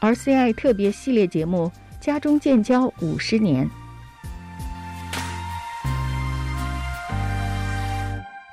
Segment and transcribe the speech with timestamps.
[0.00, 1.72] RCI 特别系列节目
[2.04, 3.66] 《家中建交五十年》。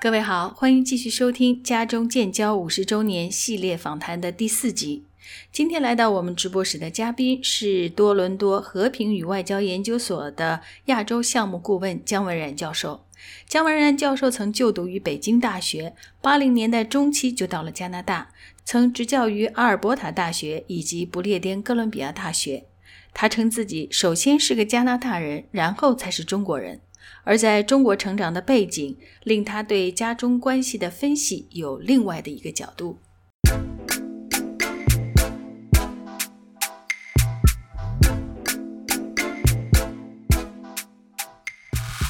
[0.01, 5.05] 各位好，欢迎继续收听《家中建交五十周年》系列访谈的第四集。
[5.51, 13.05] 今天来到我们直播室的嘉宾是多伦多和平与外交研究所的亚洲项目顾问姜文冉教授。
[13.47, 18.29] 姜文冉教授曾就读于北京大学，八零年代中期就到了加拿大，
[18.67, 22.65] 曾执教于阿尔伯塔大学以及不列颠哥伦比亚大学。
[23.13, 26.81] 他称自己首先是个加拿大人，然后才是中国人。
[27.23, 32.97] 而在中国成长的背景，令他对家中关系的分析有另外的一个角度。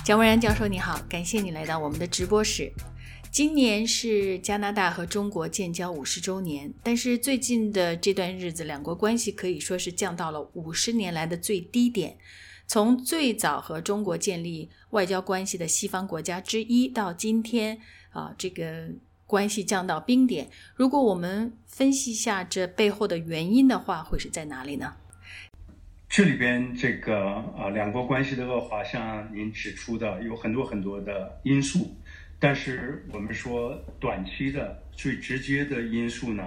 [0.06, 2.72] 蒋文然教授，你好，感谢你来到我们的直播室。
[3.36, 12.18] 今年是加拿大和中国建交五十周年，但是最近的这段日子，两国关系可以说是降到了五十年来的最低点。
[12.66, 17.78] 从最早和中国建立外交关系的西方国家之一，到今天
[18.12, 18.88] 啊，这个
[19.28, 20.48] 关系降到冰点。
[20.74, 24.94] 如果我们分析一下这背后的原因的话，会是在哪里呢？
[26.08, 27.20] 这里边这个
[27.58, 31.94] 啊，两国关系的恶化，像您指出的，有很多很多的因素。
[32.40, 36.44] 但是我们说短期的最直接的因素呢，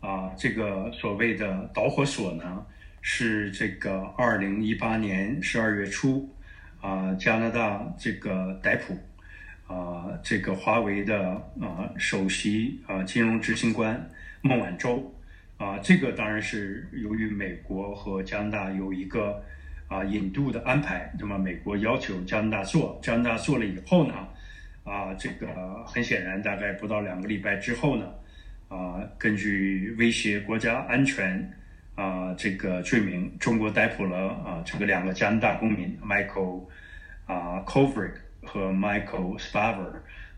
[0.00, 2.64] 啊，这个所谓的导火索呢，
[3.00, 6.28] 是这个二零一八年十二月初，
[6.80, 14.08] 啊，加拿大这个逮捕，啊，这个华为的啊首席啊金融执行官
[14.42, 15.10] 孟晚舟。
[15.56, 19.40] 啊，这个当然是由于美国和加拿大有一个
[19.86, 24.14] 啊引渡的安排，那么美国要求加拿大做，加拿大做了以后呢，
[24.84, 28.06] 啊，这个很显然，大概不到两个礼拜之后呢，
[28.68, 31.52] 啊，根据威胁国家安全
[31.94, 36.66] 啊这个罪名，中国逮捕了啊这个两个加拿大公民 Michael
[37.26, 38.12] 啊 Kovrig
[38.44, 39.92] 和 Michael Spavor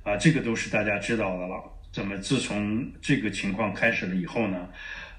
[0.05, 1.61] 啊，这个都是大家知道的了。
[1.93, 4.69] 怎么自从这个情况开始了以后呢？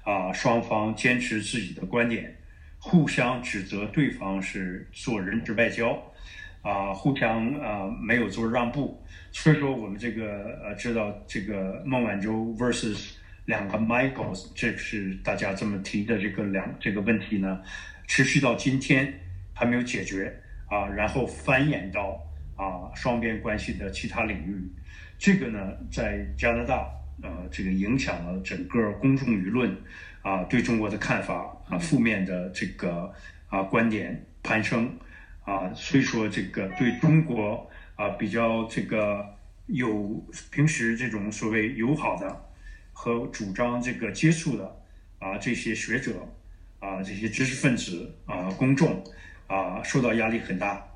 [0.04, 2.34] 啊，双方坚持自己的观点，
[2.78, 6.02] 互相指责对方是做人质外交，
[6.62, 9.04] 啊，互相啊没有做让步。
[9.32, 13.12] 所以说，我们这个呃知道这个孟晚舟 versus
[13.44, 17.60] 两个 Michaels，这是大家这么提的这个两这个问题呢，
[18.06, 19.12] 持续到今天
[19.54, 20.34] 还没有解决
[20.68, 22.20] 啊，然后繁衍到
[22.56, 24.70] 啊双边关系的其他领域。
[25.18, 26.88] 这个呢，在加拿大。
[27.20, 29.76] 呃，这个影响了整个公众舆论，
[30.22, 33.12] 啊，对中国的看法啊，负面的这个
[33.48, 34.88] 啊观点攀升，
[35.42, 39.34] 啊，所以说这个对中国啊比较这个
[39.66, 42.44] 有平时这种所谓友好的
[42.92, 44.64] 和主张这个接触的
[45.18, 46.12] 啊这些学者
[46.78, 49.02] 啊这些知识分子啊公众
[49.48, 50.86] 啊受到压力很大，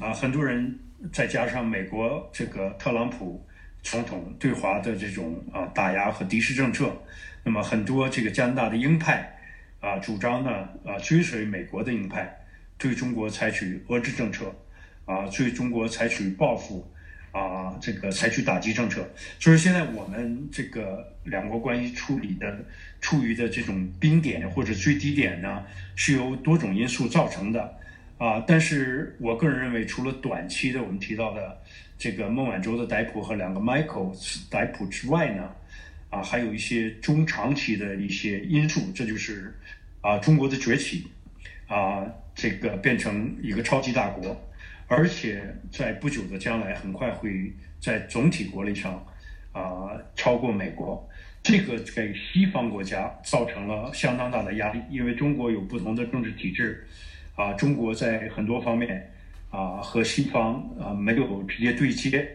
[0.00, 0.78] 啊，很多人
[1.12, 3.44] 再加上美国这个特朗普。
[3.86, 6.90] 总统对华的这种啊打压和敌视政策，
[7.42, 9.30] 那么很多这个加拿大的鹰派
[9.78, 10.50] 啊主张呢
[10.86, 12.34] 啊追随美国的鹰派，
[12.78, 14.50] 对中国采取遏制政策，
[15.04, 16.86] 啊对中国采取报复，
[17.32, 19.08] 啊这个采取打击政策。
[19.38, 22.64] 所以现在我们这个两国关系处理的
[23.00, 25.64] 处于的这种冰点或者最低点呢，
[25.94, 27.76] 是由多种因素造成的
[28.18, 28.42] 啊。
[28.46, 31.58] 但是我个人认为，除了短期的我们提到的。
[31.96, 34.12] 这个孟晚舟的逮捕和两个 Michael
[34.50, 35.48] 逮捕之外呢，
[36.10, 39.54] 啊，还有一些中长期的一些因素，这就是
[40.00, 41.06] 啊中国的崛起，
[41.68, 42.04] 啊
[42.34, 44.36] 这个变成一个超级大国，
[44.86, 49.04] 而且在不久的将来很快会在总体国力上
[49.52, 51.08] 啊超过美国，
[51.42, 56.86] 这个给西方国家造成了相当大的压力，因为中国有不同的政治体制，
[57.36, 59.10] 啊，中国在很多方面。
[59.50, 62.28] 啊，和西方啊没有直接对接，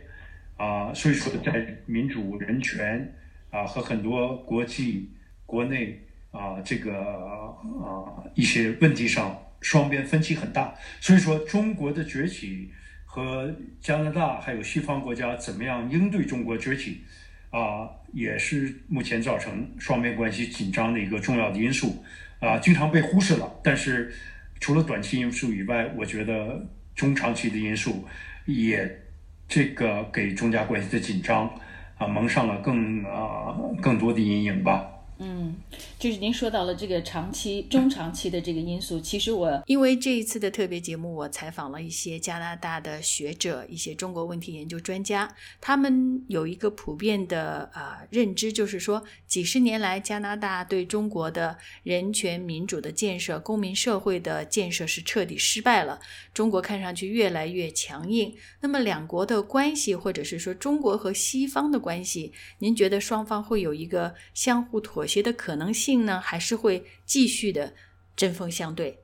[0.55, 3.13] 啊，所以说在民主、人权
[3.51, 5.09] 啊和很多国际、
[5.45, 5.99] 国内
[6.31, 10.73] 啊这个啊一些问题上，双边分歧很大。
[10.99, 12.71] 所以说，中国的崛起
[13.05, 17.01] 和加拿大还有西方国家怎么样应对中国崛起，
[17.49, 22.03] 啊，也是目前造成双边关系紧张的一个重要的因素，
[22.39, 23.51] 啊，经常被忽视了。
[23.63, 24.13] 但是
[24.59, 26.65] 除了短期因素以外，我觉得。
[26.95, 28.05] 中长期的因素
[28.45, 29.03] 也
[29.47, 31.49] 这个给中加关系的紧张
[31.97, 34.85] 啊蒙上了更啊更多的阴影吧。
[35.17, 35.55] 嗯，
[35.99, 38.97] 就是您说到了这个长期、中长期的这个因素。
[39.01, 55.99] 其实我因为这一次的特别节目，我采访了一些加拿大的学者、一些中国问题研究专家，他们有一个普遍的啊认知，就是说几十年来加拿大对中国的人权、民主的建设、公民社会的建设是彻底失败了。
[56.33, 58.33] 中国看上去越来越强硬。
[58.61, 65.88] 那么两国的关系，或者是说中国和西方的关系，您觉得双方会有一个相互妥协的可能性？
[65.97, 67.73] 呢，还是会继续的
[68.15, 68.99] 针锋相对。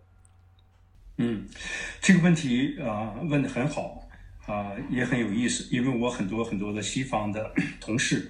[1.18, 1.48] 嗯，
[2.02, 4.08] 这个问题啊问的很好
[4.46, 8.30] 啊，也很有意思，因为我很多很多的西方的 同事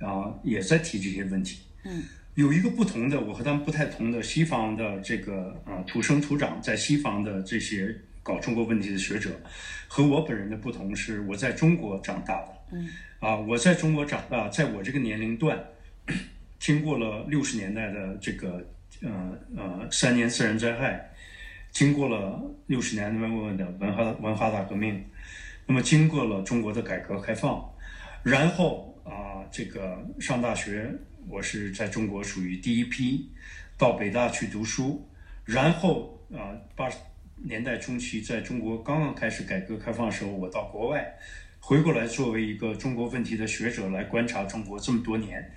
[0.00, 1.60] 啊也在提这些问题。
[1.84, 2.02] 嗯，
[2.34, 9.30] 有一个不同的，我和他们不太同的西方的这个啊土生土长在西方的这些搞中国问题的学者，
[9.86, 12.48] 和我本人的不同是，我在中国长大的。
[12.72, 12.88] 嗯，
[13.20, 15.62] 啊，我在中国长大，在我这个年龄段。
[16.62, 18.64] 经过了六十年代的这个
[19.00, 21.10] 呃呃三年自然灾害，
[21.72, 25.04] 经过了六十年代末的文化文化大革命，
[25.66, 27.68] 那么经过了中国的改革开放，
[28.22, 30.88] 然后啊这个上大学，
[31.28, 33.28] 我是在中国属于第一批
[33.76, 35.04] 到北大去读书，
[35.44, 36.96] 然后啊八十
[37.38, 41.12] 年代中期在中国刚刚开始改革开放的时候，我到国外。
[41.64, 45.48] 回过来，作为一个中国问题的学者来观察中国这么多年，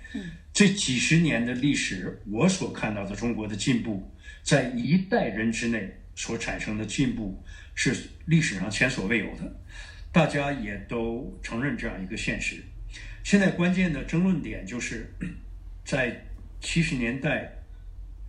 [0.52, 4.08] 这几十年的历史，我所看到的中国的进步，
[4.44, 7.42] 在一代人之内所产生的进步，
[7.74, 7.92] 是
[8.24, 9.52] 历史上前所未有的，
[10.12, 12.62] 大家也都承认这样一个现实。
[13.24, 15.12] 现在关键的争论点就是，
[15.84, 16.24] 在
[16.60, 17.52] 七十年代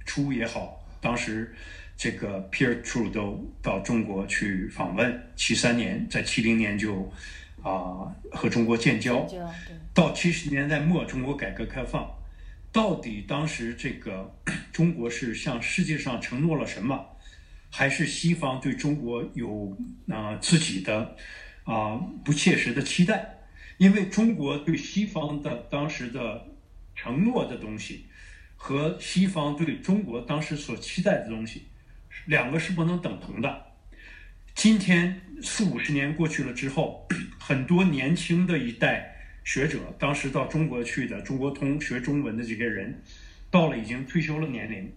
[0.03, 1.53] 初也好，当时
[1.95, 7.13] 这个 Pierre Trudeau 到中国去访问，七三年，在七零年就。
[7.67, 9.27] 啊，和中国建交，
[9.93, 12.09] 到七十年代末，中国改革开放，
[12.71, 14.33] 到底当时这个
[14.71, 17.05] 中国是向世界上承诺了什么，
[17.69, 19.77] 还是西方对中国有
[20.09, 21.17] 啊自己的
[21.65, 23.33] 啊不切实的期待？
[23.77, 26.47] 因为中国对西方的当时的
[26.95, 28.05] 承诺的东西，
[28.55, 31.67] 和西方对中国当时所期待的东西，
[32.27, 33.66] 两个是不能等同的。
[34.57, 37.07] 今天四五十年过去了之后，
[37.37, 42.99] 很多年轻的一代学者，当时到中国去的中国通学中文的这些人，
[43.51, 44.91] 到了已经退休了年龄，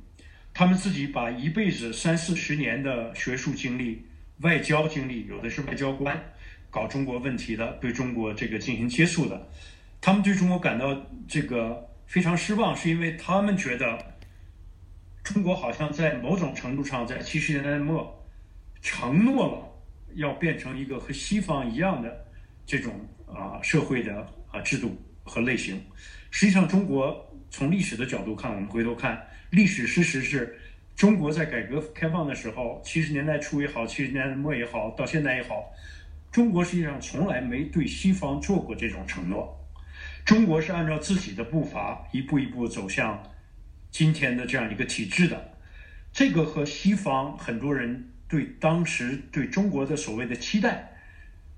[0.54, 4.06] 他们自己把一辈子三四十年的学术经历、
[4.38, 6.18] 外交经历，有的是外交官，
[6.70, 9.46] 搞中国问题的，对中国这个进行接触的，
[10.00, 14.16] 他们对中国感到这个非常失望，是因为他们觉得
[15.22, 18.16] 中国好像在某种程度上在七十年代末。
[18.82, 22.26] 承诺了要变成一个和西方一样的
[22.64, 22.92] 这种
[23.26, 25.80] 啊社会的啊制度和类型。
[26.30, 30.58] 实际上，中国从历史的角度看，我们回头看历史事实是，
[30.96, 35.72] 中国在改革开放的时候，七十年代初也好，七十年代末也好，到现在也好，
[36.32, 39.56] 中国实际上从来没对西方做过这种承诺。
[40.24, 43.22] 中国是按照自己的步伐一步一步走向
[43.90, 45.52] 今天的这样一个体制的。
[46.12, 48.06] 这个和西方很多人。
[48.30, 50.92] 对当时对中国的所谓的期待，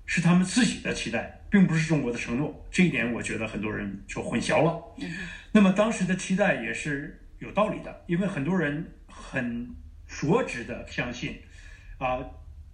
[0.06, 2.66] 是他们自己的期待，并不是中国的承诺。
[2.70, 4.82] 这一点我觉得很多人就混淆了。
[5.52, 9.76] 那么当时的期待也是有道理的，因为很多人很
[10.06, 11.38] 着实的相信，
[11.98, 12.18] 啊，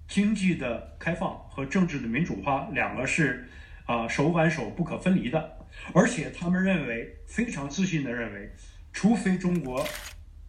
[0.07, 3.49] 经济的开放和政治的民主化两个是
[3.85, 8.53] 啊手挽手不可分离的，而且他们认为非常自信的认为，
[8.93, 9.85] 除非中国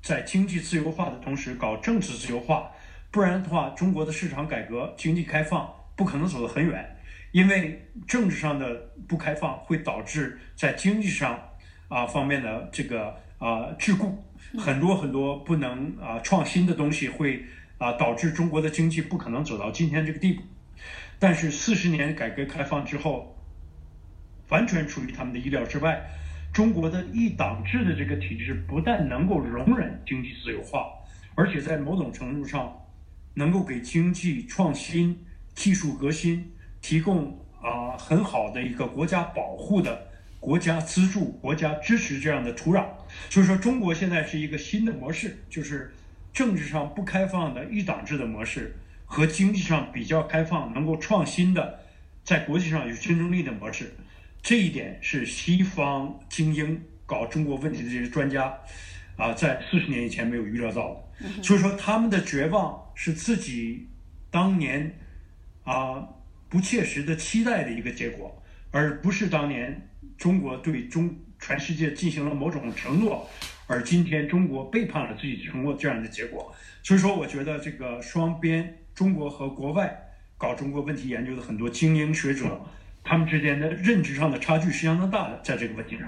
[0.04, 2.72] 在经济自由化的同时搞政治自由化。
[3.12, 6.96] 不然的话，中国的市场改革、经济开放不可能走得很远，
[7.32, 11.40] 因为政治上的不开放会导致在经济上
[11.88, 13.08] 啊方面的这个
[13.40, 14.12] 啊桎梏，
[14.60, 17.44] 很多很多不能啊创新的东西会
[17.80, 20.44] 啊导致中国的经济不可能走到今天这个地步。
[21.18, 23.36] 但是四十年改革开放之后，
[24.50, 26.00] 完全出于他们的意料之外，
[26.54, 30.86] 中国的一党制的这个体制不但能够容忍经济自由化，
[31.34, 32.72] 而且在某种程度上。
[33.40, 35.18] 能够给经济创新、
[35.56, 40.08] 技术革新提供啊很好的一个国家保护的
[40.42, 42.86] 国家资助、国家支持这样的土壤。
[43.30, 45.94] 所以说，中国现在是一个新的模式，就是
[46.34, 51.80] 政治上不开放的一党制的模式，和经济上比较开放、能够创新的，
[52.26, 53.96] 在国际上有竞争力的模式。
[54.42, 58.54] 这一点是西方精英搞中国问题的这些专家
[59.20, 61.44] 啊，在四十年以前没有预料到的。
[61.44, 63.86] 所以说，他们的绝望是自己
[64.32, 64.98] 当年
[65.66, 66.08] 啊
[66.48, 73.30] 不切实的期待的一个结果，而不是当年中国对中全世界进行了某种承诺，
[73.68, 76.56] 而今天中国背叛了自己，承诺这样的结果。
[76.82, 79.94] 所以说，我觉得这个双边中国和国外
[80.38, 82.60] 搞中国问题研究的很多精英学者，
[83.04, 86.08] 他们之间的认知上的差距是相当大的，在这个问题上。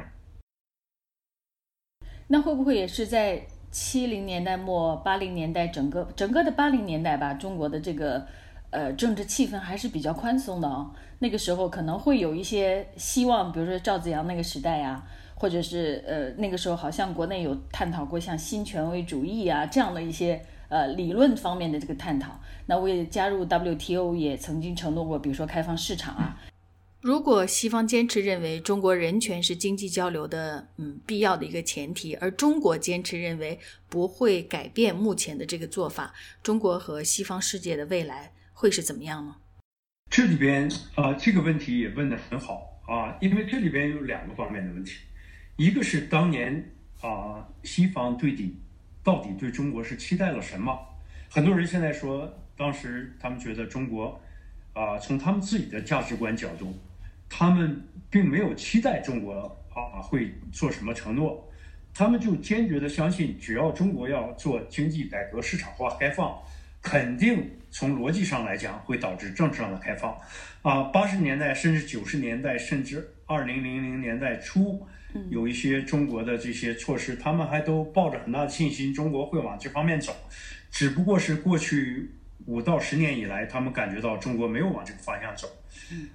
[2.31, 7.33] 那会不会也是在七零年代末、八零年代整个整个的八零年代吧？
[7.33, 8.25] 中国的这个
[8.69, 10.89] 呃政治气氛还是比较宽松的哦。
[11.19, 15.03] 那个时候可能会有一些希望，比如说赵子阳那个时代呀，
[15.35, 22.31] 或者是呃那个时候好像国内有探讨过像新权威主义啊这样的一些呃理论方面的这个探讨。
[22.67, 26.38] 那为加入 WTO 也曾经承诺过，比如说开放市场啊。
[27.01, 39.36] 如果西方坚持认为中国人权是经济交流的嗯必要的一个前提，而中国坚持认为不会改变目前的这个做法，中国和西方世界的未来会是怎么样呢？
[40.12, 45.00] 这里边啊，这个问题也问得很好啊，因为这里边有两个方面的问题，
[45.58, 48.55] 一个是当年啊，西方对底
[49.03, 50.77] 到底对中国是期待了什么？
[51.31, 54.22] 很多人现在说，当时他们觉得中国
[54.74, 56.72] 啊，从他们自己的价值观角度。
[57.33, 59.33] 他们并没有期待中国
[59.73, 61.50] 啊会做什么承诺，
[61.93, 66.38] 他们就坚决的相信，只要中国要做经济改革、市场化开放，
[66.81, 70.15] 肯定从逻辑上来讲会导致政治上的开放。
[70.61, 74.85] 啊，八十年代甚至九十年代，甚至二零零零年代初，
[75.29, 80.13] 有一些中国的这些措施，他们还都抱着很大的信心，中国会往这方面走，
[80.69, 82.11] 只不过是过去。
[82.47, 85.47] 五到十年以来，他们感觉到中国没有往这个方向走，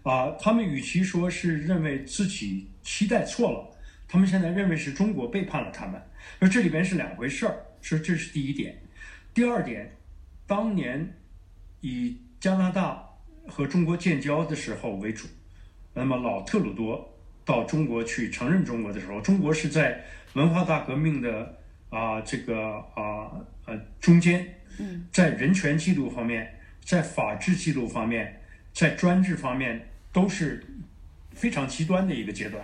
[0.02, 3.76] 啊，他们与其说是认为自己期待错了，
[4.08, 6.00] 他们现在认为是中国背叛了他们，
[6.38, 8.76] 而这里边是两回事儿，是这是第一点。
[9.34, 9.96] 第二点，
[10.46, 11.14] 当年
[11.80, 13.06] 以加拿大
[13.46, 15.26] 和中国建交的时候为主，
[15.94, 21.58] 那么老特鲁多到中国去承认中国的时候，中国是在文化大革命的
[21.90, 23.30] 啊这个啊
[23.66, 24.52] 呃中间。
[25.10, 28.42] 在人权记录方面，在法治记录方面，
[28.76, 30.62] 在专制方面，都是
[31.32, 32.62] 非常极端的一个阶段。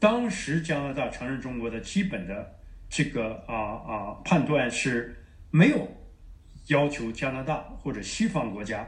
[0.00, 2.58] 当时加拿大承认中国的基本的
[2.90, 5.14] 这个啊啊判断是
[5.52, 5.96] 没有
[6.66, 8.84] 要求加拿大或者西方国家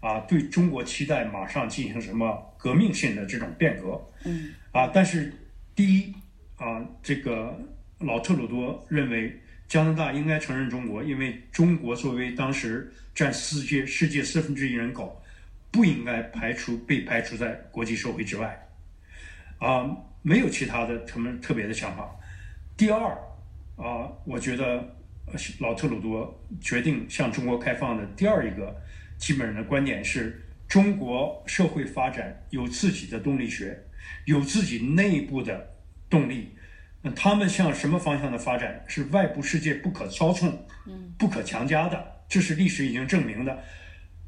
[0.00, 3.98] 啊对中国期待马上进行什么革命性的这种变革。
[4.26, 5.32] 嗯啊，但是
[5.74, 6.14] 第一
[6.56, 7.58] 啊，这个
[8.00, 9.40] 老特鲁多认为。
[9.68, 15.20] 加拿大应该承认中国，因为中国作为当时占世界世界四分之一人口，
[15.76, 18.66] 不应该排除被排除在国际社会之外。
[19.58, 22.10] 啊，没有其他的什么特别的想法。
[22.78, 23.10] 第二，
[23.76, 24.96] 啊，我觉得
[25.60, 28.74] 老特鲁多决定向中国开放的第二一个
[29.18, 33.78] 基本的观点是中国社会发展有自己的动力学，
[34.24, 35.74] 有自己内部的
[36.08, 36.56] 动力。
[37.02, 40.66] 那他们向什么方向的发展是外部世界不可操纵、
[41.18, 43.62] 不可强加的，这是历史已经证明的。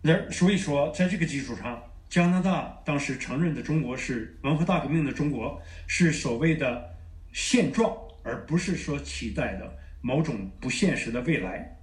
[0.01, 6.97] 那所以说，在这个基础上，加拿大当时承认的中国是文化大革命的中国，是所谓的
[7.33, 11.79] 现状，而不是说期待的某种不现实的未来。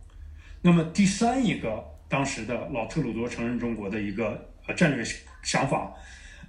[0.61, 5.05] 那么第三一个，当时的老特鲁多承认中国的一个呃战略
[5.43, 5.93] 想法，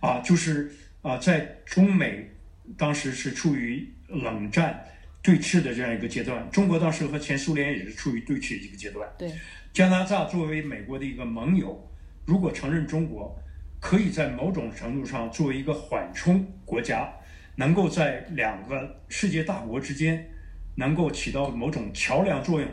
[0.01, 2.31] 啊，就是啊，在中美
[2.77, 3.93] 当时是处于。
[4.09, 4.87] 冷战
[5.21, 9.09] 对峙的这样一个阶段，中国当时和前苏联也是处于对峙的一个阶段。
[9.19, 9.29] 对，
[9.77, 11.87] 加拿大作为美国的一个盟友，
[12.25, 13.39] 如果承认中国，
[13.79, 17.13] 可以在某种程度上作为一个缓冲国家，
[17.57, 20.27] 能够在两个世界大国之间
[20.77, 22.67] 能够起到某种桥梁作用，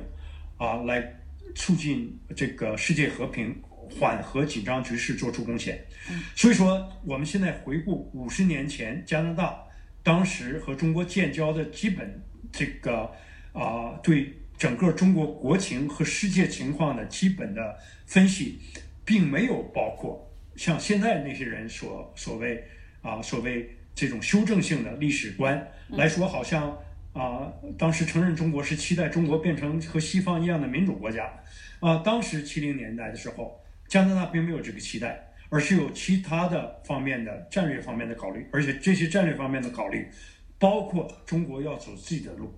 [0.56, 1.14] 啊，来
[1.54, 5.84] 促进这个世界和平、缓和紧张局势做出贡献。
[6.38, 9.62] 所以说，我们现在回顾五十年前加拿大。
[10.04, 13.12] 当时和中国建交的基本这个
[13.52, 14.34] 啊，对
[14.64, 18.62] 整个中国国情和世界情况的基本的分析，
[19.04, 22.64] 并没有包括像现在那些人所所谓
[23.02, 26.78] 啊所谓这种修正性的历史观来说，好像
[27.12, 31.30] 啊当时承认中国是期待中国变成和西方一样的民主国家。
[31.82, 31.98] 啊。
[31.98, 35.30] 当时七零年代的时候，加拿大并没有这个期待。
[35.50, 40.08] 而是有其他的方面的战略方面的考虑，而且这些战略方面的考虑，
[40.58, 42.52] 包括中国要走自己的路。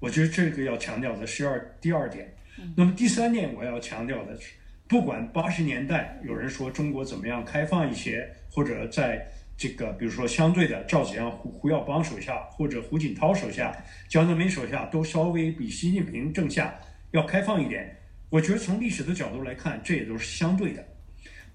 [0.00, 2.34] 我觉得这个要强调的是二第二点。
[2.74, 4.54] 那么第三点我要强调的是，
[4.88, 9.24] 不管八十年代有人说中国怎么样开放一些，或者在
[9.56, 13.76] 这个比如说相对的赵紫阳、胡胡耀邦手下，或者胡锦涛手下、
[14.08, 16.74] 江泽民手下都稍微比习近平正下
[17.12, 17.94] 要开放一点，
[18.30, 20.82] 我觉得从历史的角度来看，这也都是相对的。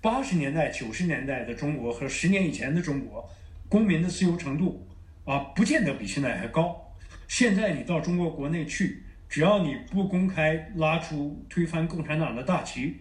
[0.01, 3.27] 八十年代、九十年代的中国和十年以前的中国，
[3.67, 4.87] 公民的自由程度
[5.25, 6.84] 啊，不见得比现在还高。
[7.27, 12.95] 现在你到中国国内去，只要你不公开拉出推翻共产党的大旗，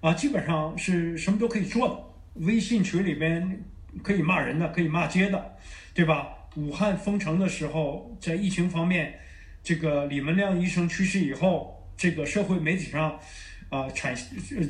[0.00, 2.44] 啊，基本上是什么都可以做的。
[2.46, 3.62] 微信群里边
[4.02, 5.56] 可以骂人的，可以骂街的，
[5.94, 6.28] 对吧？
[6.56, 9.14] 武汉封城的时候，在疫情方面，
[9.62, 13.18] 这个李文亮医生去世以后，这个社会媒体上。
[13.70, 14.14] 啊，产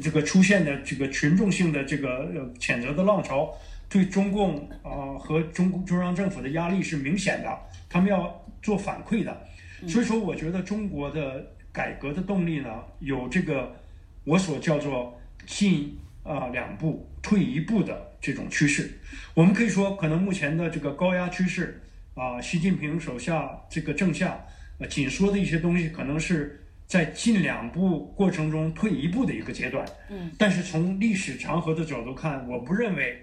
[0.01, 3.53] 这个出现的这个群众性的这个谴责的浪潮，
[3.89, 9.47] 对中共啊和中中央政府的压力是明显的，他们要做反馈的。
[9.88, 12.69] 所以说，我觉得中国的改革的动力呢，
[13.00, 13.75] 有这个
[14.25, 18.90] 我所叫做进啊两步退一步的这种趋势。
[19.35, 21.83] 我们可以说，可能目前的这个高压趋势
[22.14, 24.42] 啊，习近平手下这个政下
[24.78, 26.59] 呃紧缩的一些东西，可能是。
[26.85, 33.19] 在进两步过程中退一步的一个阶段，嗯，但是从历史长河的角度看，我不认为，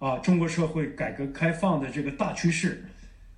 [0.00, 2.84] 啊，中国社会改革开放的这个大趋势，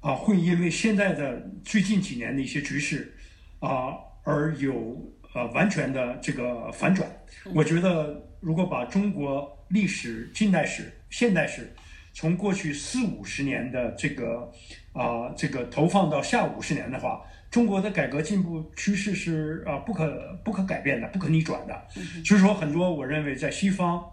[0.00, 3.14] 啊，会因为现在的最近几年的一些局势，
[3.60, 7.10] 啊，而有呃完全的这个反转。
[7.54, 11.74] 我觉得，如果把中国历史、近代史、现代史，
[12.12, 14.52] 从过去四五十年的这个
[14.92, 17.22] 啊这个投放到下五十年的话。
[17.48, 21.86] 中国的改革进步趋势是啊不可不可改变的，不可逆转的。
[22.22, 24.04] 所以说，很多我认为在西方，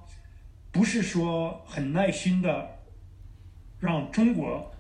[0.71, 2.69] 不是说很耐心的
[3.79, 4.72] 让中国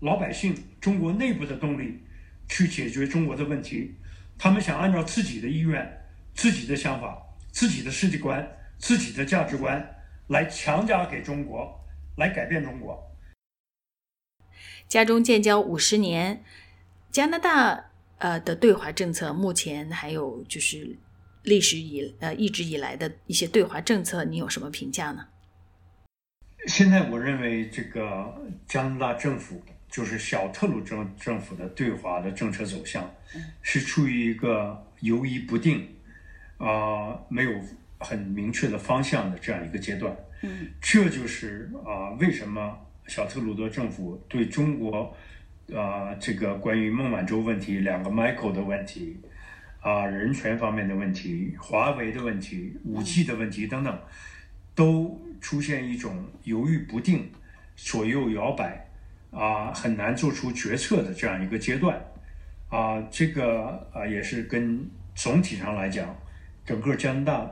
[0.00, 2.02] 老百姓、中国内部的动力
[2.48, 3.94] 去解决中国的问题，
[4.38, 9.96] 他们想按照自己的意愿、自己的想法、自己的世界观、自己的价值观
[10.28, 11.80] 来强加给中国，
[12.16, 13.16] 来改变中国。
[14.88, 16.42] 家中建交五十年，
[17.10, 17.86] 加拿大。
[18.20, 20.98] 呃的对华政策，目前还有就是
[21.44, 25.28] 历史以呃一直以来的一些对华政策，你有什么评价呢？
[26.66, 28.34] 现在我认为这个
[28.66, 33.10] 加拿大政府就是小特鲁政政府的对华的政策走向，
[33.62, 35.88] 是处于一个犹疑不定
[36.58, 37.50] 啊，没有
[37.98, 40.14] 很明确的方向的这样一个阶段。
[40.42, 45.16] 嗯，这就是啊为什么小特鲁多政府对中国。
[45.76, 49.20] 啊，这个关于孟晚舟问题、两个 Michael 的问题，
[49.82, 54.00] 啊，人权方面的问题、华为的问题、武器的问题等等，
[54.74, 57.30] 都出现一种犹豫不定、
[57.76, 58.87] 左右摇摆，
[59.30, 62.00] 啊，很难做出决策的这样一个阶段。
[62.68, 66.14] 啊，这个啊也是跟总体上来讲，
[66.64, 67.50] 整个加拿大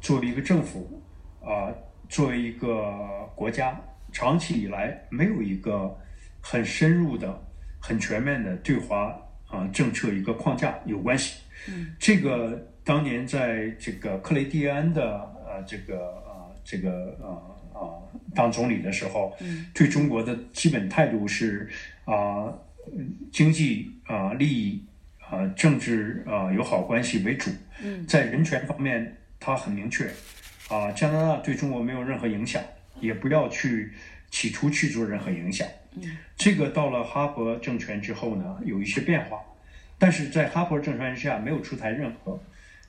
[0.00, 1.02] 作为一个政府，
[1.40, 1.72] 啊，
[2.08, 3.78] 作为一个国家，
[4.12, 5.96] 长期以来没有一个
[6.40, 7.42] 很深入的。
[7.86, 9.14] 很全面的对华
[9.46, 18.00] 啊政策一个框架有关系，嗯，这个当年在这个克雷蒂安的呃这个啊这个呃啊
[18.34, 21.68] 当总理的时候，嗯，对中国的基本态度是
[22.06, 22.50] 啊
[23.30, 24.82] 经济啊利益
[25.20, 27.50] 啊政治啊友好关系为主，
[27.82, 30.10] 嗯，在人权方面他很明确
[30.68, 32.62] 啊加拿大对中国没有任何影响，
[33.00, 33.92] 也不要去
[34.30, 35.66] 企图去做任何影响。
[36.36, 39.38] 这个到了哈佛政权之后呢，有一些变化，
[39.96, 42.42] 但是在哈佛政权下没有出台任何，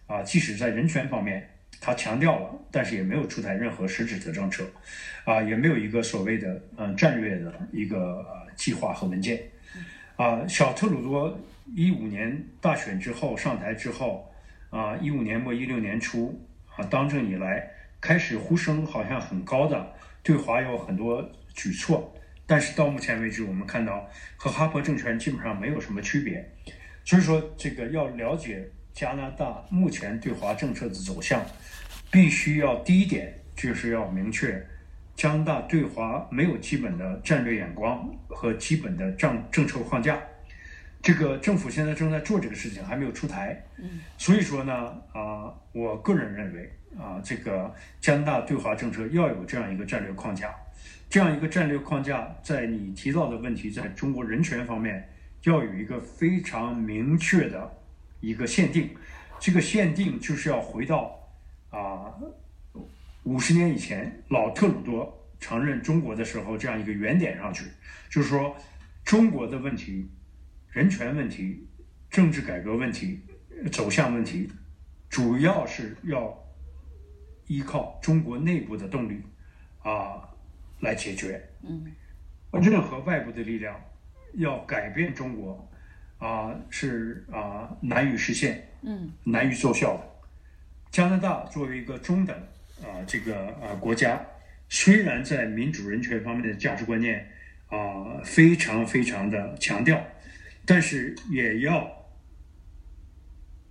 [0.08, 1.48] 啊，即使在人权方面
[1.80, 4.64] 他强调了，但是也没有出台任何实质的政策，
[5.24, 9.42] 啊，也没有一个所谓的嗯战略的一个计划和文件，
[10.16, 11.40] 啊，小特鲁多
[11.76, 14.32] 一五年大选之后上台之后，
[14.70, 16.40] 啊，一五年末一六年初
[16.76, 17.70] 啊当政以来，
[18.02, 22.12] 开始呼声好像很高的对华有很多举措。
[22.48, 24.08] 但是到目前为止，我们看到
[24.38, 26.48] 和哈佛政权基本上没有什么区别，
[27.04, 28.64] 所以说这个要了解
[28.96, 31.46] 加拿大目前对华政策的走向，
[32.10, 34.66] 必须要第一点就是要明确，
[35.18, 40.18] 加拿大对华没有基本的战略眼光和基本的政政策框架，
[41.02, 43.62] 这个政府现在正在做这个事情，还没有出台。
[43.78, 44.74] 嗯，所以说呢，
[45.12, 50.56] 啊，我个人认为啊，这个加拿大对华政策要有这样一个战略框架。
[51.10, 55.08] 这样一个战略框架，在你提到的问题，在中国人权方面，
[55.44, 57.72] 要有一个非常明确的
[58.20, 58.96] 一个限定。
[59.40, 61.20] 这个限定就是要回到
[61.70, 62.14] 啊
[63.24, 67.66] 五十年以前老特鲁多承认中国的时候这样一个原点上去，
[68.10, 68.56] 就是说
[69.04, 70.10] 中国的问题、
[70.70, 71.68] 人权问题、
[72.10, 73.20] 政治改革问题、
[73.72, 74.50] 走向问题，
[75.10, 76.38] 主要是要
[77.48, 79.22] 依靠中国内部的动力
[79.84, 80.30] 啊。
[80.82, 81.90] 来解决，嗯，
[82.52, 83.80] 任何外部的力量
[84.34, 85.68] 要改变中国，
[86.18, 90.12] 啊，是啊难以实现，嗯，难以奏效的。
[90.92, 92.36] 加拿大作为一个中等
[92.82, 94.26] 啊这个啊国家，
[94.70, 97.30] 虽然在民主人权方面的价值观念
[97.68, 100.02] 啊非常非常的强调，
[100.66, 101.92] 但是也要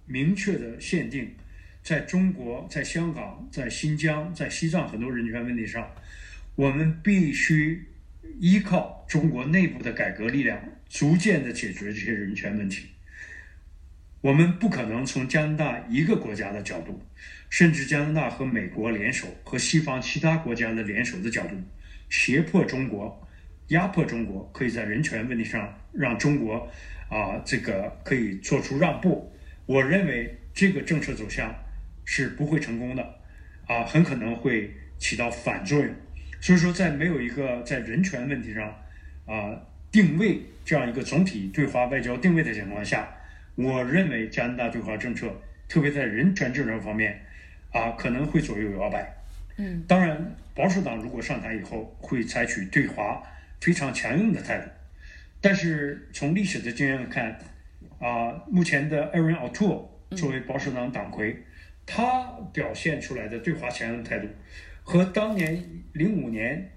[0.07, 1.35] 明确的限定，
[1.83, 5.91] 在中国、在香港、在新疆、在西藏很多人权问题上，
[6.57, 7.89] 我们必须
[8.39, 10.59] 依靠中国内部的改革力量，
[10.89, 12.89] 逐渐的解决这些人权问题。
[14.21, 17.03] 我们不可能从加拿大一个国家的角度，
[17.51, 21.55] 甚至加拿大和美国联手和西方其他国家的联手的角度，
[22.09, 23.29] 胁迫中国、
[23.69, 26.69] 压迫中国，可以在人权问题上让中国
[27.11, 29.31] 啊这个可以做出让步。
[29.67, 31.55] 我认为这个政策走向
[32.07, 33.03] 是不会成功的，
[33.67, 35.95] 啊，很可能会起到反作用。
[36.45, 38.69] 所以说，在没有一个在人权问题上
[39.25, 39.59] 啊
[39.91, 43.09] 定位这样一个总体对华外交定位的情况下。
[43.55, 45.35] 我认为加拿大对华政策，
[45.67, 47.19] 特别在人权政策方面，
[47.73, 49.11] 啊，可能会左右摇摆。
[49.57, 53.23] 嗯，当然，保守党如果上台以后，会采取对华
[53.59, 54.69] 非常强硬的态度。
[55.41, 57.39] 但是从历史的经验来看，
[57.99, 61.43] 啊，目前的 Aaron O'Toole 作为保守党党魁，
[61.87, 64.29] 他表现出来的对华强硬态度，
[64.85, 66.71] 和当年零五年，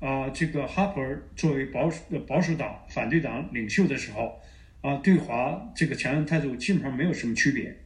[0.00, 1.04] 啊，这个哈珀
[1.36, 4.40] 作为保守保守党反对党领袖的时候。
[4.80, 7.76] 啊，对华这个强硬态度基本上没有什么区别。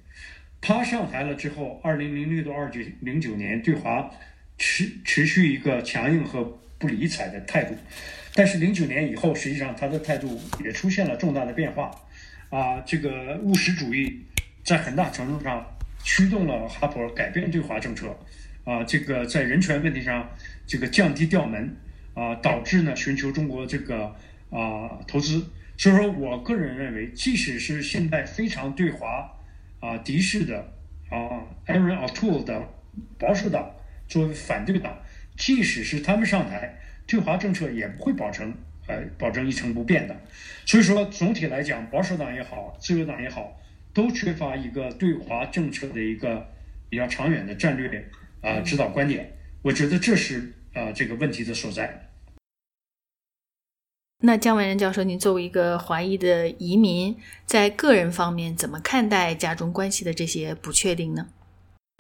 [0.60, 4.10] 他上台了之后，二零零六到二九零九年对华
[4.58, 6.44] 持持续一个强硬和
[6.78, 7.74] 不理睬的态度，
[8.34, 11.90] 但是零九年以后，实际上他的态度也出现了重大的变化。
[12.50, 14.26] 啊，这个务实主义
[14.62, 15.66] 在很大程度上
[16.04, 18.14] 驱动了哈珀改变对华政策。
[18.64, 20.30] 啊，这个在人权问题上
[20.66, 21.76] 这个降低调门，
[22.14, 24.14] 啊，导致呢寻求中国这个
[24.50, 25.44] 啊投资。
[25.76, 29.32] 所以说我个人认为，即使是现在非常对华
[29.80, 30.72] 啊敌视的
[31.10, 32.68] 啊 Aaron O'Toole 的
[33.18, 33.74] 保守党
[34.06, 34.96] 作为反对党，
[35.36, 38.54] 即使是他们上台，对华政策也不会保证
[38.86, 40.14] 呃保证一成不变的。
[40.66, 43.60] 所以说总体来讲，保守党也好，自由党也好，
[43.92, 46.46] 都缺乏一个对华政策的一个
[46.88, 47.88] 比较长远的战略
[48.42, 49.32] 啊指导观点。
[49.62, 52.10] 我觉得这是啊这个问题的所在。
[54.24, 61.28] 那姜文仁教授，您作为一个华裔的移民，在个人方面怎么看待家中关系的这些不确定呢？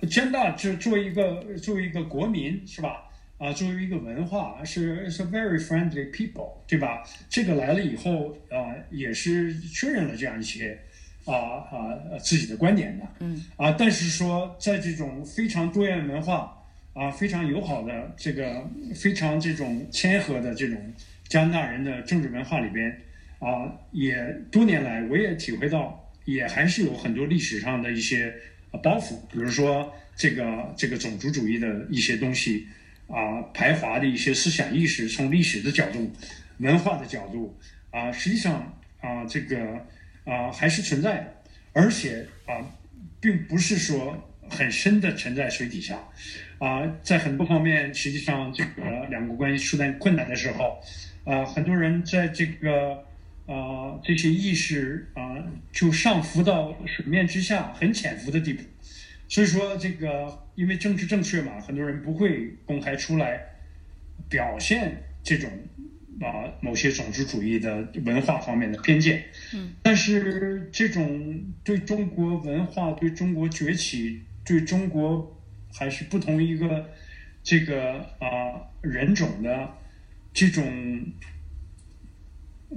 [0.08, 3.08] 加拿大就作为一个作为一个国民是吧？
[3.38, 7.02] 啊，作为一个文化是是 very friendly people 对吧？
[7.28, 10.80] 这个来了以后啊，也是确认了这样一些
[11.24, 11.34] 啊
[11.70, 13.06] 啊自己的观点的。
[13.20, 13.44] 嗯。
[13.56, 16.56] 啊，但是说在这种非常多元文化
[16.94, 20.92] 啊非常友好的这个非常这种谦和的这种。
[21.28, 22.94] 加拿大人的政治文化里边，
[23.38, 28.34] 啊，也多年来我也体会到，也还是有很多历史上的一些
[28.82, 32.66] 包袱，比如说这个这个种族主义的一些东西，
[33.06, 36.12] 啊，排华的一些思想意识，从历史的角度、
[36.58, 37.56] 文化的角度，
[37.90, 39.86] 啊，实际上啊，这个
[40.24, 42.64] 啊还是存在的，而且啊，
[43.20, 44.16] 并不是说
[44.48, 45.98] 很深的沉在水底下，
[46.58, 50.80] 啊，在很多方面，实际上这个两国关系出现困难的时候。
[51.24, 52.94] 啊，很多人在这个
[53.46, 55.38] 啊这些意识啊
[55.70, 58.64] 就上浮到水面之下，很潜伏的地步。
[59.28, 63.40] 所以说，这个因为政治正确嘛，很多人不会公开出来
[64.28, 65.48] 表现这种
[66.20, 69.24] 啊某些种族主义的文化方面的偏见。
[69.54, 69.72] 嗯。
[69.82, 75.40] 但是这种对中国文化、对中国崛起、对中国
[75.72, 76.90] 还是不同一个
[77.42, 79.68] 这个啊人种的。
[80.34, 80.64] 这种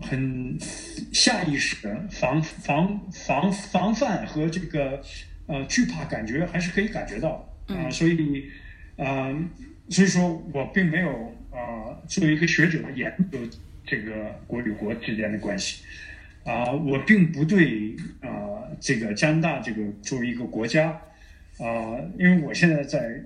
[0.02, 0.58] 很
[1.14, 5.02] 下意识的防防防防范和这个
[5.48, 8.52] 呃惧怕感觉还是可以感觉到啊，所以
[8.98, 9.34] 啊，
[9.90, 11.10] 所以说我并没有
[11.52, 13.40] 啊作为一个学者研究
[13.86, 15.84] 这个国与国之间的关系
[16.44, 18.30] 啊，我并不对啊
[18.80, 20.90] 这个加拿大这个作为一个国家
[21.60, 23.22] 啊，因为我现在在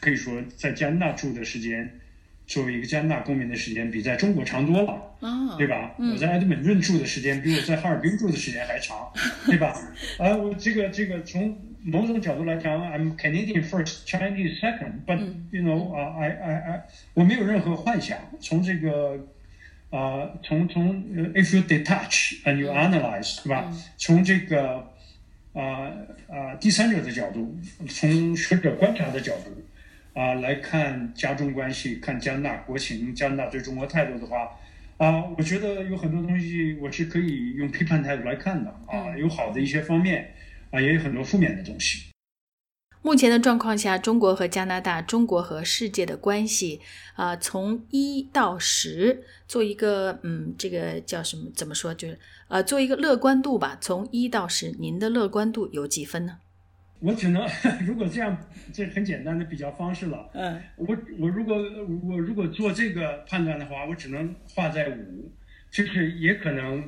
[0.00, 2.00] 可以说在加拿大住的时间。
[2.46, 5.94] 作为一个加拿大公民的时间比在中国长多了，对吧？
[6.12, 9.10] 我在埃德蒙顿住的时间比我在哈尔滨住的时间还长，
[9.48, 9.74] 对吧？
[10.18, 15.18] 啊，我这个这个从某种角度来讲，I'm Canadian first, Chinese second, but
[15.50, 18.18] you know, 啊，I I I，我没有任何幻想。
[18.40, 19.28] 从这个
[19.90, 23.70] 啊，从从 if you detach and you analyze，是吧？
[23.98, 24.90] 从这个
[25.52, 25.92] 啊
[26.28, 27.54] 啊第三者的角度，
[27.88, 29.50] 从学者观察的角度。
[30.14, 34.48] 啊，来看加中关系，看加拿大国情，加拿大对中国态度的话，
[34.96, 40.32] 啊，我觉得有很多东西我是可以用批判态度来看的啊，有好的一些方面，
[40.74, 42.10] 啊，也有很多负面的东西。
[43.00, 46.80] 目前的状况下，中国和加拿大、中国和世界的关系
[47.14, 51.48] 啊，从一到十做一个嗯，这个叫什么？
[51.54, 51.94] 怎么说？
[51.94, 53.78] 就是呃，做一个乐观度吧。
[53.80, 56.38] 从一到十，您的乐观度有几分呢？
[57.00, 57.46] 我只能，
[57.86, 58.36] 如果这样，
[58.72, 60.30] 这很简单的比较方式了。
[60.32, 61.54] 嗯，我我如果
[62.08, 65.30] 我如果做这个判断的话，我只能画在五，
[65.70, 66.80] 就是也可能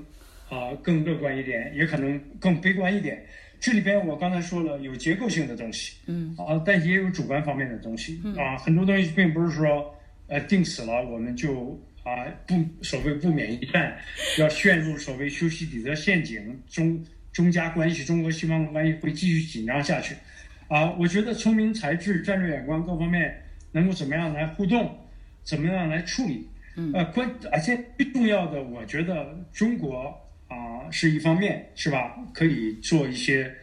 [0.48, 3.26] 啊更乐观一点，也可能更悲观一点。
[3.66, 6.32] 这里边我刚才说了有结构性的东西，嗯。
[6.38, 8.22] 啊，但也有主观方面的东西。
[8.38, 9.92] 啊，很多东西并不是说
[10.28, 13.98] 呃定死了我们就啊不所谓不免一战，
[14.38, 17.04] 要陷入所谓修昔底德陷阱中。
[17.32, 20.14] 中加关系，中国西方关系会继续紧张下去，
[20.68, 24.98] 啊，我觉得聪明才智、战略眼光各方面能够怎么样来互动，
[25.42, 26.48] 怎么样来处理，
[26.94, 32.16] 呃，关而且最重要的，我觉得中国啊是一方面，是吧？
[32.32, 33.54] 可以做一些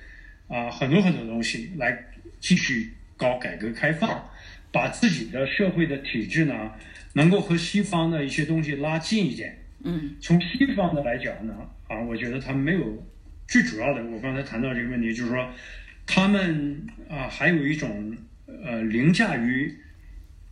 [0.47, 1.97] 啊很多很多东西来
[2.39, 4.29] 继续搞改革开放，
[4.71, 6.71] 把自己的社会的体制呢
[7.13, 9.57] 能够和西方的一些东西拉近一点。
[9.83, 11.53] 嗯，从西方的来讲呢，
[11.87, 13.05] 啊，我觉得他们没有。
[13.45, 15.51] 最主要的，我刚才谈到这个问题，就是说，
[16.07, 18.15] 他们啊，还有一种
[18.47, 19.77] 呃凌驾于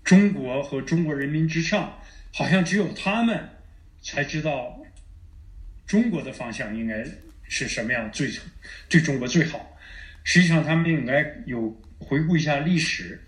[0.04, 1.98] 中国和中国人民之上，
[2.34, 3.48] 好像只有他们
[4.02, 4.81] 才知道
[5.92, 7.04] 中国的方向应该
[7.50, 8.32] 是什么样最
[8.88, 9.78] 对中国最好。
[10.24, 13.20] 实际上，他们应该有回顾一下历史，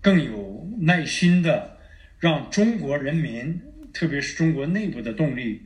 [0.00, 1.76] 更有耐心的
[2.20, 3.60] 让中国人民，
[3.92, 5.62] 特别是中国内部的动力。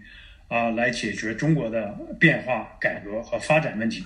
[0.49, 4.03] 啊，来解决中国的变化、改革和发展问题。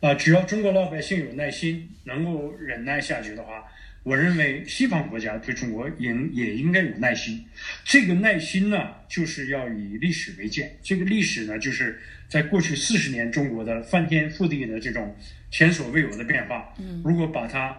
[0.00, 3.64] 啊，只要中国老百姓有耐心，能够忍耐下去的话，
[4.06, 7.44] 我认为西方国家对中国应也应该有耐心。
[7.82, 10.78] 这个耐心呢，就是要以历史为鉴。
[10.80, 15.12] 这个历史呢，就是在过去四十年中国的翻天覆地的这种
[15.50, 16.72] 前所未有的变化。
[16.78, 17.76] 嗯，如果把它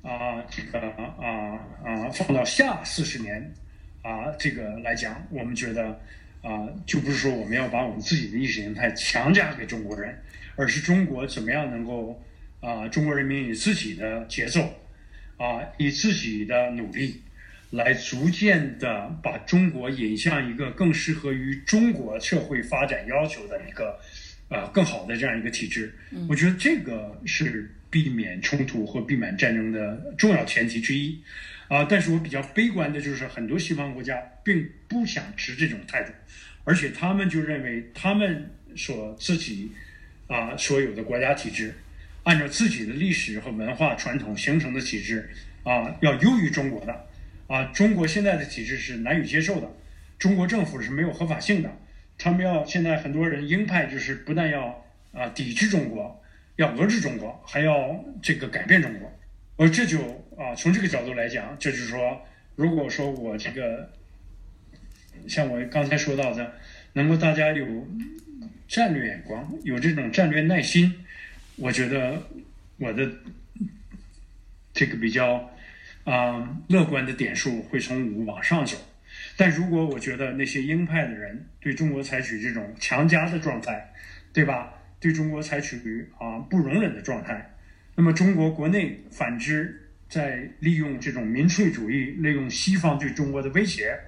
[0.00, 3.52] 啊这个啊啊放到下四十年
[4.00, 6.00] 啊这个来讲，我们觉得。
[6.42, 10.18] 啊，就不是说我们要把我们自己的意识形态强加给中国人，
[10.56, 12.18] 而是中国怎么样能够
[12.60, 14.66] 啊，中国人民以自己的节奏，
[15.40, 17.22] 啊，以自己的努力，
[17.70, 23.98] 来逐渐的把中国引向一个更适合于中国社会发展要求的一个
[24.50, 25.94] 啊更好的这样一个体制。
[26.28, 31.18] 我觉得这个是避免冲突或避免战争的重要前提之一。
[31.68, 36.12] 啊，但是我比较悲观的就是很多西方国家并不想持这种态度，
[36.64, 39.70] 而且他们就认为他们所自己
[40.26, 41.72] 啊所有的国家体制，
[42.30, 45.28] 按照自己的历史和文化传统形成的体制
[45.64, 47.06] 啊，要优于中国的
[47.48, 47.64] 啊。
[47.72, 49.68] 中国现在的体制是难以接受的，
[50.16, 51.68] 中国政府是没有合法性的，
[52.16, 54.80] 他们要现在很多人鹰派就是不但要
[55.12, 56.22] 啊抵制中国，
[56.54, 59.12] 要遏制中国，还要这个改变中国。
[59.56, 59.98] 而这就
[60.38, 63.90] 啊，从这个角度来讲，就是说，如果说我这个，
[65.26, 66.54] 像我刚才说到的，
[66.92, 67.66] 能够大家有
[68.68, 70.94] 战略眼光，有这种战略耐心，
[71.60, 72.22] 我觉得
[72.78, 73.06] 我的
[74.72, 75.50] 这个比较
[76.04, 78.78] 啊乐观的点数会从五往上走。
[79.36, 83.92] 但如果我觉得那些鹰派的人对中国采取这种强加的状态，
[84.32, 84.72] 对吧？
[84.98, 87.54] 对中国采取啊不容忍的状态。
[87.94, 93.98] 那么中国国内反之，在利用这种民粹主义，利用西方对中国的威胁，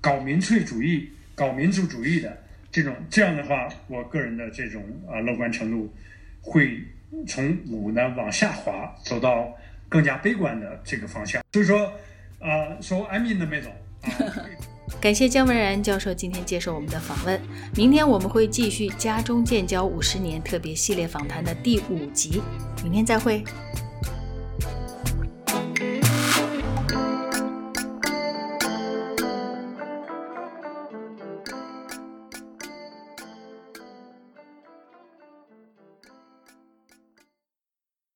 [0.00, 5.92] 搞民粹主义、搞民族主义的这种，这样的话，我个人的这种啊乐观程度，
[6.40, 6.80] 会
[7.26, 9.52] 从五呢往下滑，走到
[9.88, 11.42] 更加悲观的这个方向。
[11.52, 11.92] 所以说，
[12.38, 13.70] 啊，说 I'm in the middle
[14.02, 14.46] 啊。
[15.00, 17.40] 感谢姜文然教授今天接受我们的访问。
[17.76, 22.42] 明天我们会继续家中建交五十年特别系列访谈的第五集。
[22.82, 23.44] 明天再会。